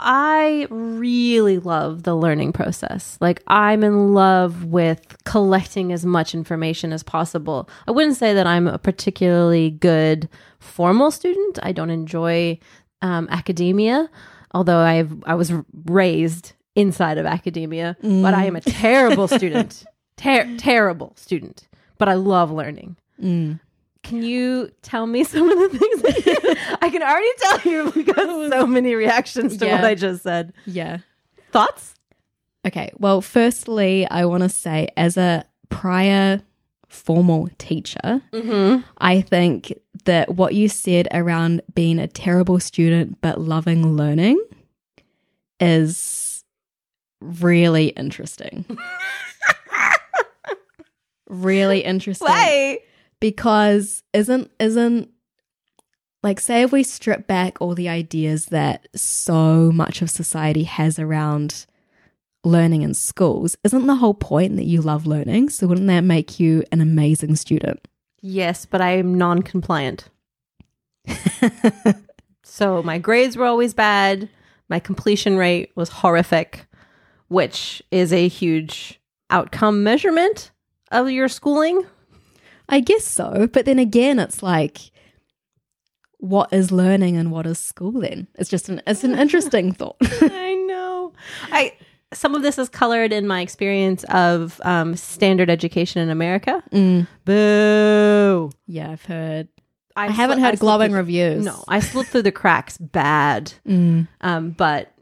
[0.00, 3.18] I really love the learning process.
[3.20, 7.68] Like, I'm in love with collecting as much information as possible.
[7.86, 11.58] I wouldn't say that I'm a particularly good formal student.
[11.62, 12.58] I don't enjoy
[13.02, 14.08] um, academia,
[14.52, 15.52] although I've I was
[15.84, 17.96] raised inside of academia.
[18.00, 19.84] But I am a terrible student,
[20.16, 21.68] Ter- terrible student.
[21.98, 22.96] But I love learning.
[23.22, 23.60] Mm.
[24.08, 26.02] Can you tell me some of the things?
[26.02, 30.52] That I can already tell you because so many reactions to what I just said.
[30.66, 30.98] yeah
[31.52, 31.94] Thoughts?
[32.66, 32.90] Okay.
[32.98, 36.40] Well, firstly, I want to say, as a prior
[36.88, 38.82] formal teacher, Mm-hmm.
[38.98, 39.72] I think
[40.04, 44.42] that what you said around being a terrible student but loving learning
[45.60, 46.44] is
[47.20, 48.64] really interesting.
[51.28, 52.26] really interesting.
[52.28, 52.78] Why?
[53.20, 55.10] Because isn't isn't
[56.22, 60.98] like say if we strip back all the ideas that so much of society has
[60.98, 61.66] around
[62.44, 65.48] learning in schools, isn't the whole point that you love learning?
[65.48, 67.86] So wouldn't that make you an amazing student?
[68.20, 70.08] Yes, but I am non-compliant.
[72.42, 74.28] so my grades were always bad.
[74.68, 76.66] My completion rate was horrific,
[77.28, 79.00] which is a huge
[79.30, 80.50] outcome measurement
[80.90, 81.84] of your schooling.
[82.68, 83.48] I guess so.
[83.52, 84.90] But then again, it's like,
[86.18, 88.26] what is learning and what is school then?
[88.34, 89.96] It's just an, it's an interesting thought.
[90.02, 91.12] I know.
[91.52, 91.72] I
[92.14, 96.62] some of this is colored in my experience of um, standard education in America.
[96.72, 97.06] Mm.
[97.26, 98.50] Boo!
[98.66, 99.48] Yeah, I've heard.
[99.94, 101.44] I, I haven't sli- heard slipped glowing through- reviews.
[101.44, 103.52] No, I slipped through the cracks bad.
[103.66, 104.08] Mm.
[104.22, 104.92] Um, but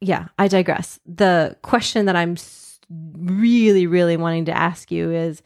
[0.00, 0.98] yeah, I digress.
[1.06, 2.36] The question that I'm
[2.90, 5.42] really, really wanting to ask you is,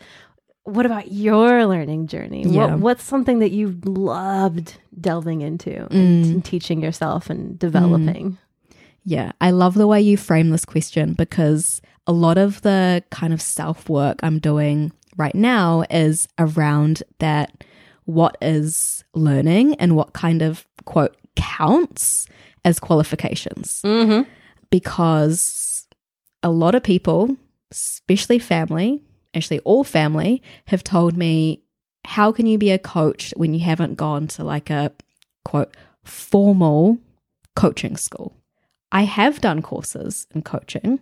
[0.67, 2.43] what about your learning journey?
[2.45, 2.67] Yeah.
[2.67, 5.91] What, what's something that you loved delving into Mm.
[5.91, 8.39] and, and teaching yourself and developing?
[9.05, 13.33] Yeah, I love the way you frame this question because a lot of the kind
[13.33, 17.65] of self work I'm doing right now is around that
[18.05, 22.27] what is learning and what kind of quote counts
[22.65, 23.81] as qualifications.
[23.85, 24.29] Mm-hmm.
[24.71, 25.87] Because
[26.43, 27.37] a lot of people,
[27.71, 29.03] especially family,
[29.37, 31.63] actually all family, have told me,
[32.05, 34.93] how can you be a coach when you haven't gone to like a
[35.45, 36.99] quote formal
[37.55, 38.37] coaching school?
[38.93, 41.01] I have done courses in coaching,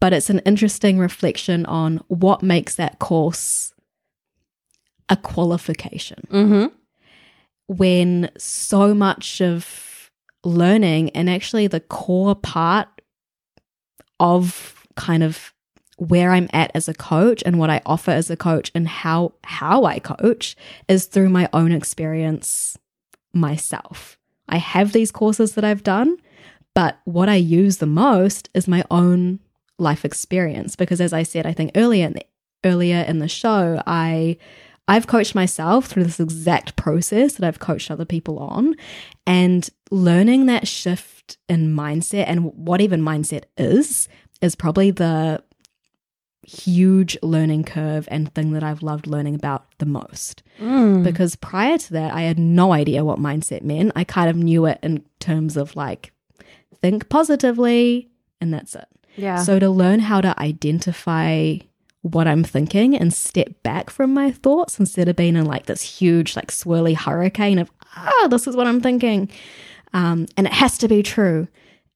[0.00, 3.72] but it's an interesting reflection on what makes that course
[5.08, 6.66] a qualification Mm-hmm.
[7.66, 10.10] when so much of
[10.44, 12.88] learning and actually the core part
[14.20, 15.52] of kind of
[16.00, 19.34] where I'm at as a coach and what I offer as a coach and how
[19.44, 20.56] how I coach
[20.88, 22.78] is through my own experience
[23.34, 24.18] myself.
[24.48, 26.16] I have these courses that I've done,
[26.74, 29.40] but what I use the most is my own
[29.78, 32.24] life experience because as I said I think earlier in the,
[32.64, 34.38] earlier in the show I
[34.88, 38.74] I've coached myself through this exact process that I've coached other people on
[39.26, 44.08] and learning that shift in mindset and what even mindset is
[44.40, 45.42] is probably the
[46.50, 50.42] huge learning curve and thing that I've loved learning about the most.
[50.58, 51.04] Mm.
[51.04, 53.92] Because prior to that, I had no idea what mindset meant.
[53.94, 56.12] I kind of knew it in terms of like,
[56.82, 58.10] think positively,
[58.40, 58.88] and that's it.
[59.16, 59.42] Yeah.
[59.42, 61.58] So to learn how to identify
[62.02, 65.82] what I'm thinking and step back from my thoughts instead of being in like this
[65.82, 69.30] huge, like swirly hurricane of, ah, this is what I'm thinking.
[69.92, 71.46] Um, and it has to be true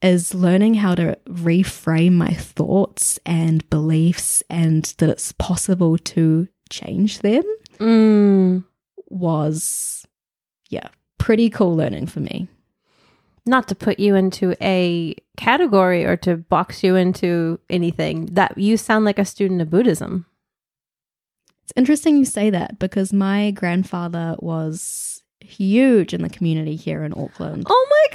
[0.05, 7.21] is learning how to reframe my thoughts and beliefs and that it's possible to change
[7.21, 7.43] them
[7.81, 8.65] Mm.
[9.09, 10.07] was,
[10.69, 10.89] yeah,
[11.19, 12.47] pretty cool learning for me.
[13.47, 18.77] Not to put you into a category or to box you into anything, that you
[18.77, 20.27] sound like a student of Buddhism.
[21.65, 27.13] It's interesting you say that because my grandfather was huge in the community here in
[27.13, 27.67] Auckland.
[27.69, 28.07] Oh my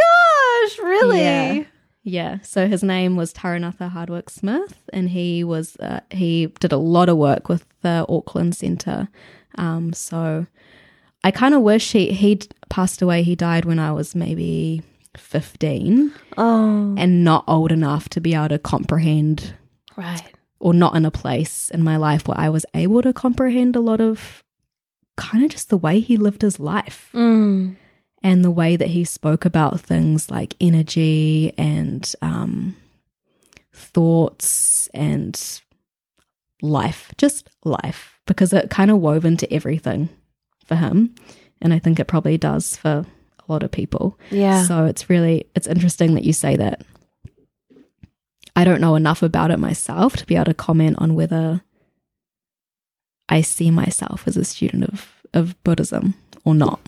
[0.77, 1.19] gosh, really?
[1.19, 1.63] Yeah.
[2.03, 6.77] Yeah, so his name was Taranatha Hardwick Smith, and he was uh, he did a
[6.77, 9.09] lot of work with the Auckland Centre.
[9.57, 10.47] Um, so
[11.23, 13.23] I kind of wish he he passed away.
[13.23, 14.81] He died when I was maybe
[15.17, 19.53] fifteen Oh, and not old enough to be able to comprehend,
[19.97, 20.23] right.
[20.59, 23.81] or not in a place in my life where I was able to comprehend a
[23.81, 24.43] lot of
[25.17, 27.75] kind of just the way he lived his life Mm.
[28.21, 32.75] And the way that he spoke about things like energy and um,
[33.73, 35.61] thoughts and
[36.61, 40.09] life, just life, because it kind of wove into everything
[40.65, 41.15] for him.
[41.61, 44.17] And I think it probably does for a lot of people.
[44.31, 44.63] Yeah.
[44.63, 46.81] So it's really it's interesting that you say that.
[48.55, 51.61] I don't know enough about it myself to be able to comment on whether
[53.29, 56.81] I see myself as a student of, of Buddhism or not.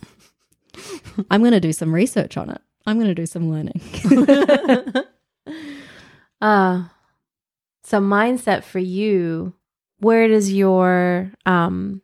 [1.32, 2.62] I'm going to do some research on it.
[2.88, 3.80] I'm going to do some learning.
[6.42, 6.84] uh
[7.84, 9.54] so mindset for you,
[10.00, 12.02] where does your um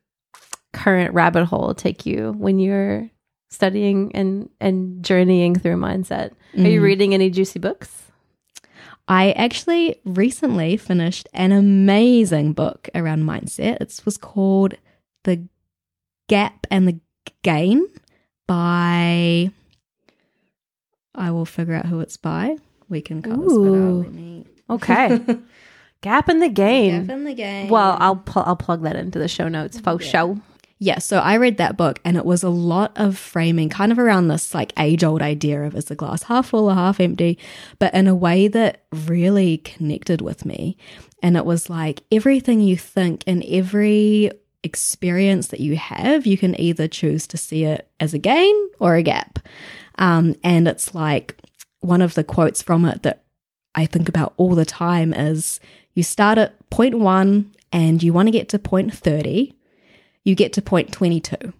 [0.73, 3.09] current rabbit hole take you when you're
[3.49, 6.31] studying and and journeying through mindset?
[6.57, 6.83] Are you Mm.
[6.83, 8.03] reading any juicy books?
[9.07, 13.77] I actually recently finished an amazing book around mindset.
[13.79, 14.75] It was called
[15.23, 15.47] The
[16.27, 16.99] Gap and the
[17.43, 17.87] Gain
[18.47, 19.51] by.
[21.15, 22.57] I will figure out who it's by.
[22.89, 23.73] We can cut this bit
[24.69, 24.75] out.
[24.75, 25.19] Okay.
[26.01, 27.05] Gap in the game.
[27.07, 27.69] Gap and the Gain.
[27.69, 29.79] Well, I'll pl- I'll plug that into the show notes.
[29.79, 30.11] Faux Yeah.
[30.11, 30.37] show.
[30.79, 33.97] Yeah, so I read that book and it was a lot of framing, kind of
[33.97, 37.39] around this like age old idea of is the glass half full or half empty,
[37.79, 40.77] but in a way that really connected with me.
[41.23, 44.29] And it was like everything you think and every
[44.67, 48.95] experience that you have, you can either choose to see it as a gain or
[48.95, 49.39] a gap.
[49.97, 51.35] Um, and it's like
[51.79, 53.23] one of the quotes from it that
[53.73, 55.59] I think about all the time is
[55.95, 59.55] you start at point one and you want to get to point 30
[60.27, 61.53] you get to point 22.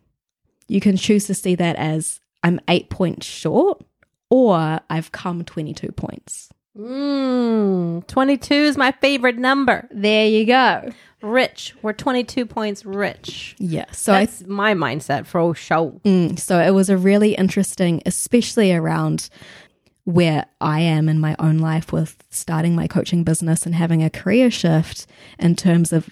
[0.68, 3.82] You can choose to see that as I'm eight points short
[4.30, 6.50] or I've come 22 points.
[6.78, 9.88] Mm, 22 is my favorite number.
[9.92, 10.92] There you go.
[11.22, 11.76] Rich.
[11.82, 13.56] We're 22 points rich.
[13.58, 13.90] Yeah.
[13.92, 16.00] So That's my mindset for all show.
[16.06, 19.30] Mm, so it was a really interesting, especially around
[20.04, 24.10] where I am in my own life with starting my coaching business and having a
[24.10, 25.08] career shift
[25.40, 26.10] in terms of,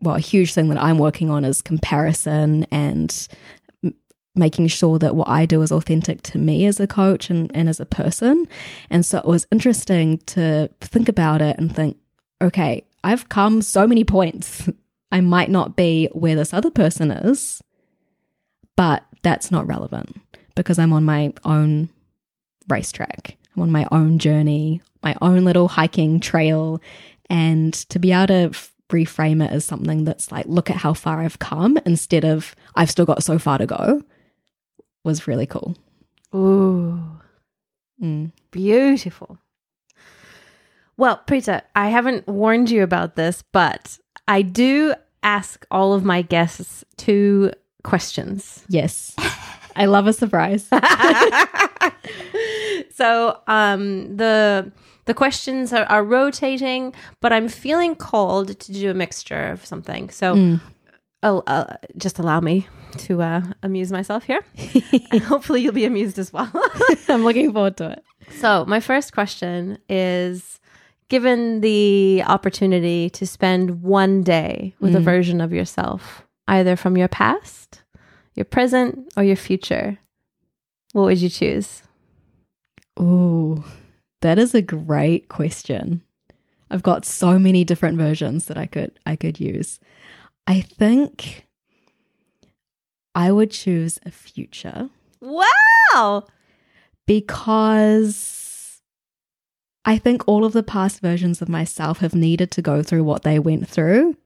[0.00, 3.28] well, a huge thing that I'm working on is comparison and
[4.38, 7.68] making sure that what I do is authentic to me as a coach and, and
[7.68, 8.46] as a person.
[8.90, 11.96] And so it was interesting to think about it and think,
[12.40, 14.68] okay, I've come so many points.
[15.12, 17.62] I might not be where this other person is,
[18.76, 20.20] but that's not relevant
[20.54, 21.88] because I'm on my own
[22.68, 23.36] racetrack.
[23.56, 26.82] I'm on my own journey, my own little hiking trail.
[27.30, 30.92] And to be able to f- reframe it as something that's like, look at how
[30.92, 34.02] far I've come instead of I've still got so far to go
[35.04, 35.76] was really cool.
[36.34, 37.00] Ooh,
[38.02, 38.32] Mm.
[38.50, 39.38] beautiful.
[40.96, 46.22] Well, Pritha, I haven't warned you about this, but I do ask all of my
[46.22, 47.52] guests two
[47.84, 48.64] questions.
[48.68, 49.14] Yes.
[49.76, 50.68] I love a surprise.
[52.94, 54.70] so um, the
[55.06, 60.10] the questions are, are rotating, but I'm feeling called to do a mixture of something.
[60.10, 60.58] So
[61.22, 62.66] uh, uh, just allow me
[62.98, 64.44] to uh, amuse myself here,
[65.10, 66.50] and hopefully you'll be amused as well.
[67.08, 68.04] I'm looking forward to it.
[68.38, 70.60] so my first question is.
[71.10, 77.08] Given the opportunity to spend one day with a version of yourself, either from your
[77.08, 77.82] past,
[78.34, 79.96] your present, or your future,
[80.92, 81.82] what would you choose?
[82.98, 83.64] Oh,
[84.20, 86.02] that is a great question.
[86.70, 89.80] I've got so many different versions that I could I could use.
[90.48, 91.46] I think
[93.14, 94.88] I would choose a future
[95.20, 96.24] Wow!
[97.06, 98.80] because
[99.84, 103.24] I think all of the past versions of myself have needed to go through what
[103.24, 104.16] they went through,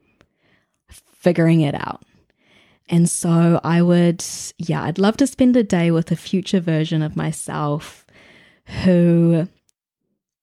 [0.89, 2.05] figuring it out.
[2.89, 4.25] And so I would,
[4.59, 8.07] yeah, I'd love to spend a day with a future version of myself
[8.85, 9.49] who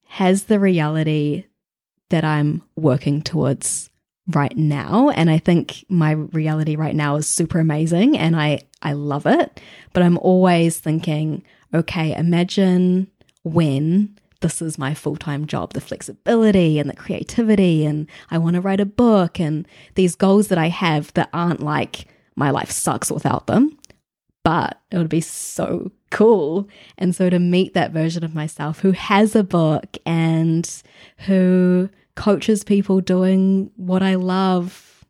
[0.08, 1.46] has the reality
[2.10, 3.90] that I'm working towards
[4.30, 5.10] right now.
[5.10, 9.60] And I think my reality right now is super amazing and I, I love it.
[9.94, 13.08] But I'm always thinking, okay, imagine
[13.44, 18.56] when this is my full time job, the flexibility and the creativity, and I want
[18.56, 22.72] to write a book, and these goals that I have that aren't like my life
[22.72, 23.78] sucks without them,
[24.44, 26.70] but it would be so cool.
[26.98, 30.70] And so to meet that version of myself who has a book and
[31.20, 31.90] who
[32.20, 35.06] coaches people doing what I love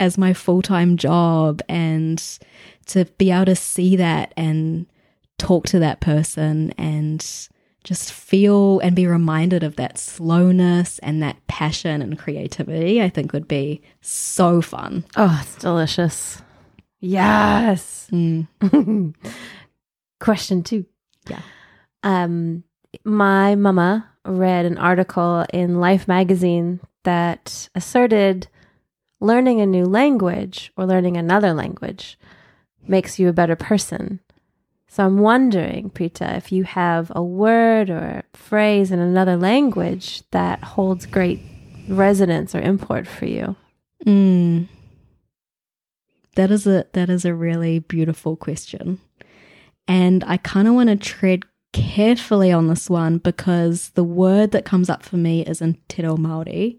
[0.00, 2.22] as my full time job, and
[2.86, 4.86] to be able to see that and
[5.38, 7.20] talk to that person and
[7.84, 13.34] just feel and be reminded of that slowness and that passion and creativity, I think
[13.34, 15.04] would be so fun.
[15.16, 16.40] Oh, it's delicious.
[17.00, 18.08] Yes.
[18.10, 19.14] Mm.
[20.20, 20.86] Question two.
[21.28, 21.42] Yeah.
[22.02, 22.64] Um,
[23.04, 28.48] my mama read an article in Life magazine that asserted
[29.20, 32.18] learning a new language or learning another language
[32.86, 34.20] makes you a better person.
[34.88, 40.22] So I'm wondering, Pritha, if you have a word or a phrase in another language
[40.30, 41.40] that holds great
[41.88, 43.56] resonance or import for you.
[44.06, 44.68] Mm.
[46.36, 49.00] That is a that is a really beautiful question.
[49.86, 51.44] And I kind of want to tread
[51.74, 56.02] carefully on this one because the word that comes up for me is in Te
[56.02, 56.78] Reo Māori.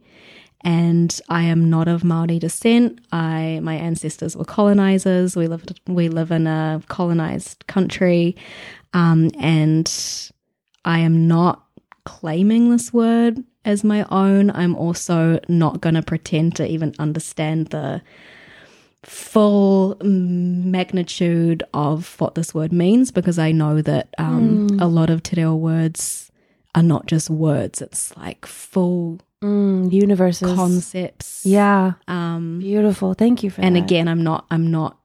[0.61, 2.99] And I am not of Maori descent.
[3.11, 5.35] I my ancestors were colonizers.
[5.35, 8.35] We lived we live in a colonized country,
[8.93, 9.87] um, and
[10.83, 11.63] I am not
[12.05, 14.49] claiming this word as my own.
[14.49, 18.01] I'm also not going to pretend to even understand the
[19.06, 25.22] full magnitude of what this word means because I know that um, a lot of
[25.24, 26.32] te reo words
[26.74, 30.56] are not just words, it's like full Mm, universes.
[30.56, 31.45] concepts.
[31.45, 31.93] yeah.
[32.08, 33.14] Um, Beautiful.
[33.14, 33.84] Thank you for and that.
[33.84, 34.97] again, I'm not I'm not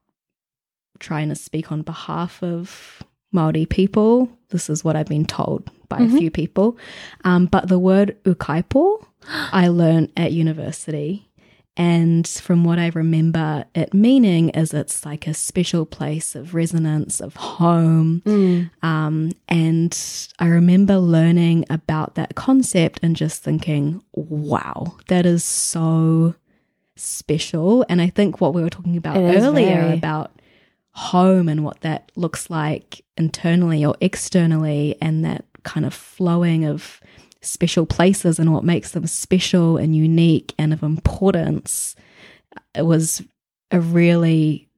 [0.99, 4.29] trying to speak on behalf of Maori people.
[4.49, 6.77] This is what I've been told by a few people.
[7.23, 9.05] Um, but the word ūkaipō
[9.51, 11.29] I learned at university.
[11.77, 17.21] And from what I remember it meaning is it's like a special place of resonance,
[17.21, 18.21] of home.
[18.25, 18.69] Mm.
[18.83, 19.97] Um, and
[20.37, 26.35] I remember learning about that concept and just thinking, wow, that is so
[26.97, 27.85] special.
[27.87, 29.93] And I think what we were talking about It earlier very.
[29.93, 30.41] about
[30.91, 36.99] home and what that looks like internally or externally, and that kind of flowing of
[37.41, 41.95] special places and what makes them special and unique and of importance,
[42.75, 43.23] it was
[43.71, 44.69] a really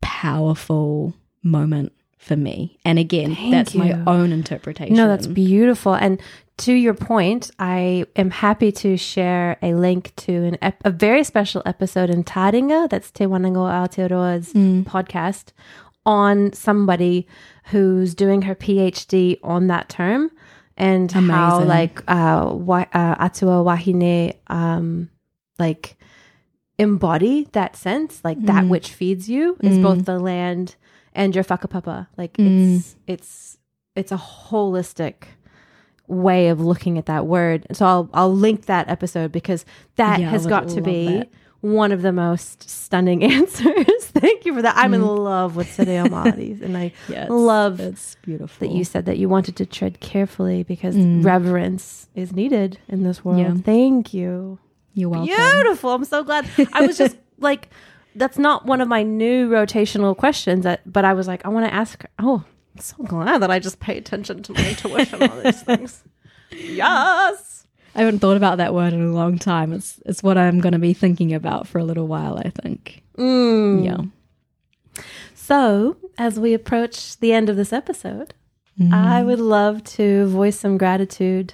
[0.00, 2.78] powerful moment for me.
[2.84, 4.94] And again, Thank that's my own interpretation.
[4.94, 5.94] No, that's beautiful.
[5.94, 6.20] And
[6.58, 11.24] to your point, I am happy to share a link to an ep- a very
[11.24, 14.82] special episode in Taringa, that's Te Wānanga o Aotearoa's hmm.
[14.82, 15.52] podcast,
[16.06, 17.26] on somebody
[17.66, 20.30] who's doing her PhD on that term
[20.76, 25.10] and how like uh, wa- uh, Atua Wahine um,
[25.58, 25.96] like
[26.78, 30.76] embody that sense, like that which feeds you is both the land
[31.14, 32.06] and your whakapapa.
[32.16, 33.58] Like it's it's
[33.94, 35.14] it's a holistic
[36.08, 37.66] way of looking at that word.
[37.72, 39.64] So I'll I'll link that episode because
[39.96, 41.28] that Yeah, has got to be that.
[41.62, 44.06] One of the most stunning answers.
[44.08, 44.76] Thank you for that.
[44.76, 45.18] I'm in mm.
[45.18, 48.68] love with Reo Māoris and I it's- love it's beautiful.
[48.68, 51.24] that you said that you wanted to tread carefully because mm.
[51.24, 53.38] reverence is needed in this world.
[53.38, 53.54] Yeah.
[53.54, 54.58] Thank you.
[54.94, 55.34] You're welcome.
[55.34, 55.90] Beautiful.
[55.90, 56.46] I'm so glad.
[56.72, 57.70] I was just like,
[58.14, 61.64] that's not one of my new rotational questions, that, but I was like, I want
[61.66, 62.08] to ask her.
[62.18, 62.44] Oh,
[62.78, 66.02] so glad that I just pay attention to my intuition on these things.
[66.50, 67.61] Yes.
[67.94, 69.72] I haven't thought about that word in a long time.
[69.72, 73.02] It's it's what I'm going to be thinking about for a little while, I think.
[73.18, 73.84] Mm.
[73.84, 75.02] Yeah.
[75.34, 78.34] So, as we approach the end of this episode,
[78.80, 78.90] Mm.
[78.94, 81.52] I would love to voice some gratitude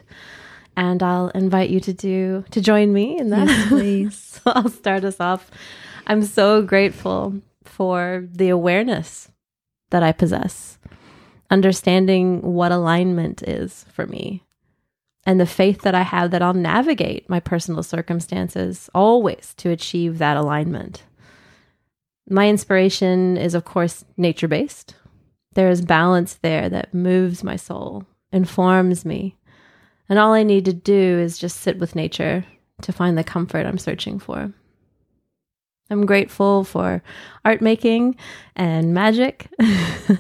[0.76, 3.49] and I'll invite you to do to join me in that.
[3.49, 4.16] Yes, please.
[4.16, 5.51] so I'll start us off.
[6.07, 9.32] I'm so grateful for the awareness
[9.91, 10.78] that I possess,
[11.51, 14.45] understanding what alignment is for me,
[15.29, 20.16] and the faith that I have that I'll navigate my personal circumstances always to achieve
[20.16, 21.03] that alignment.
[22.31, 24.95] My inspiration is, of course, nature based.
[25.53, 29.37] There is balance there that moves my soul, informs me.
[30.09, 32.47] And all I need to do is just sit with nature
[32.81, 34.51] to find the comfort I'm searching for.
[35.91, 37.03] I'm grateful for
[37.45, 38.16] art making
[38.57, 39.49] and magic.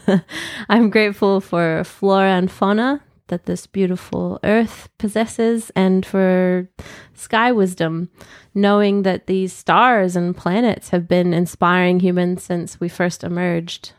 [0.68, 6.68] I'm grateful for flora and fauna that this beautiful earth possesses and for
[7.14, 8.10] sky wisdom,
[8.54, 13.92] knowing that these stars and planets have been inspiring humans since we first emerged.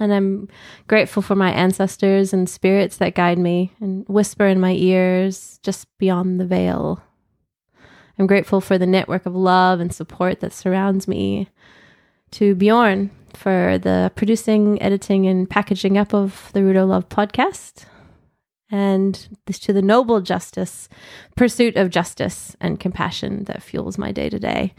[0.00, 0.48] And I'm
[0.86, 5.86] grateful for my ancestors and spirits that guide me and whisper in my ears just
[5.98, 7.02] beyond the veil.
[8.18, 11.48] I'm grateful for the network of love and support that surrounds me.
[12.32, 17.86] To Bjorn for the producing, editing, and packaging up of the Rudo Love podcast.
[18.70, 20.88] And this to the noble justice,
[21.36, 24.74] pursuit of justice and compassion that fuels my day to day.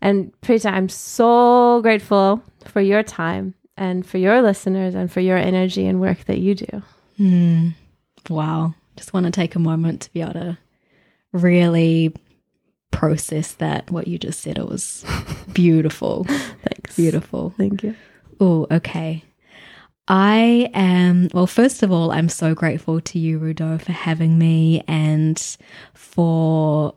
[0.00, 5.36] And Pritha, I'm so grateful for your time and for your listeners and for your
[5.36, 6.82] energy and work that you do.
[7.18, 7.74] Mm.
[8.30, 8.74] Wow.
[8.96, 10.58] Just want to take a moment to be able to
[11.32, 12.14] really
[12.90, 14.56] process that, what you just said.
[14.56, 15.04] It was
[15.52, 16.24] beautiful.
[16.24, 16.96] Thanks.
[16.96, 17.52] beautiful.
[17.56, 17.94] Thank you.
[18.40, 19.24] Oh, okay.
[20.06, 24.82] I am, well, first of all, I'm so grateful to you, Rudo, for having me
[24.86, 25.38] and
[25.94, 26.94] for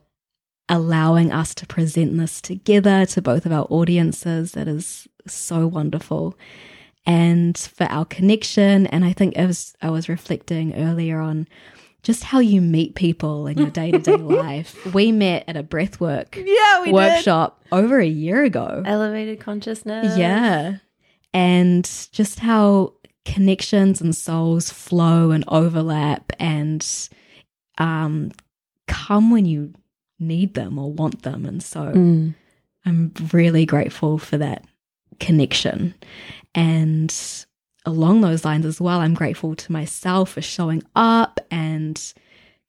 [0.69, 4.51] allowing us to present this together to both of our audiences.
[4.51, 6.37] That is so wonderful.
[7.05, 8.87] And for our connection.
[8.87, 11.47] And I think as I was reflecting earlier on
[12.03, 14.93] just how you meet people in your day to day life.
[14.93, 18.83] We met at a breathwork Yeah, we workshop over a year ago.
[18.85, 20.17] Elevated consciousness.
[20.17, 20.77] Yeah.
[21.33, 22.93] And just how
[23.33, 27.09] connections and souls flow and overlap and
[27.77, 28.31] um,
[28.87, 29.73] come when you
[30.17, 31.45] need them or want them.
[31.45, 32.35] And so Mm.
[32.85, 34.63] I'm really grateful for that
[35.19, 35.93] connection.
[36.55, 37.13] And
[37.85, 42.01] along those lines as well, I'm grateful to myself for showing up and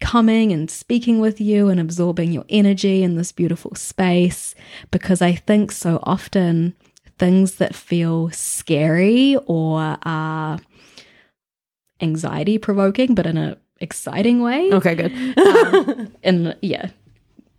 [0.00, 4.56] coming and speaking with you and absorbing your energy in this beautiful space
[4.90, 6.74] because I think so often
[7.18, 10.58] things that feel scary or are
[12.00, 14.72] anxiety provoking but in a exciting way.
[14.72, 15.12] Okay, good.
[15.38, 16.90] um, and yeah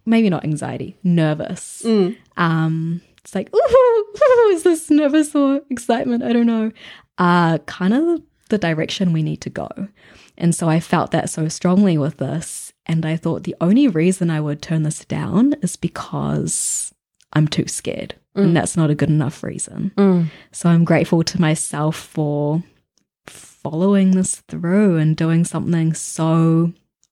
[0.06, 1.84] maybe not anxiety nervous.
[1.86, 2.18] Mm.
[2.38, 6.24] um it's like ooh, ooh, is this nervous or excitement?
[6.24, 6.72] I don't know.
[7.18, 9.70] Uh kind of the direction we need to go.
[10.38, 12.74] And so i felt that so strongly with this.
[12.86, 16.94] And i thought the only reason i would turn this down is because
[17.34, 18.44] i'm too scared Mm.
[18.46, 20.28] and that's not a good enough reason Mm.
[20.52, 22.64] so i'm grateful to myself for
[23.28, 26.72] following this through and doing something so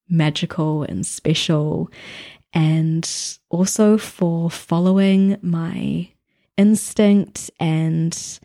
[0.10, 1.92] magical and special
[2.54, 6.10] and also for following my
[6.58, 8.40] instinct and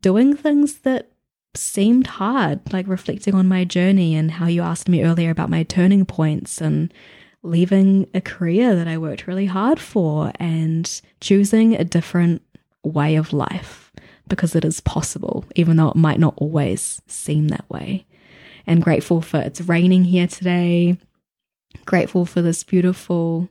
[0.00, 1.08] doing things that
[1.54, 5.62] seemed hard, like reflecting on my journey and how you asked me earlier about my
[5.62, 6.92] turning points and
[7.42, 12.42] leaving a career that I worked really hard for and choosing a different
[12.84, 13.92] way of life
[14.28, 18.06] because it is possible, even though it might not always seem that way.
[18.66, 20.96] And grateful for it's raining here today
[21.84, 23.48] grateful for this beautiful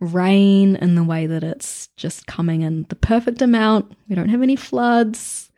[0.00, 3.96] rain and the way that it's just coming in the perfect amount.
[4.08, 5.50] We don't have any floods.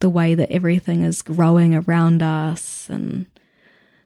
[0.00, 3.26] The way that everything is growing around us and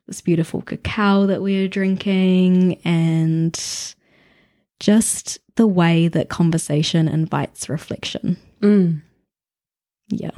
[0.09, 3.95] this beautiful cacao that we are drinking and
[4.81, 8.37] just the way that conversation invites reflection.
[8.61, 9.03] Mm.
[10.09, 10.31] Yeah.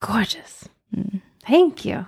[0.00, 0.68] Gorgeous.
[0.96, 1.20] Mm.
[1.44, 2.06] Thank you.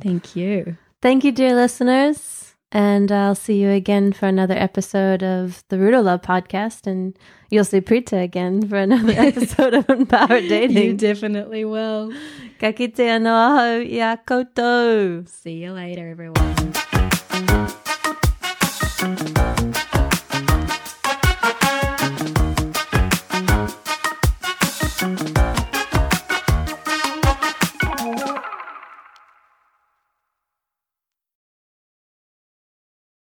[0.00, 0.76] Thank you.
[1.00, 2.49] Thank you, dear listeners.
[2.72, 6.86] And I'll see you again for another episode of the Rudo Love podcast.
[6.86, 7.18] And
[7.50, 10.76] you'll see Pritha again for another episode of Empowered Dating.
[10.76, 12.12] You definitely will.
[12.60, 15.26] Ka kite ano ahau i a koutou.
[15.28, 16.99] See you later, everyone.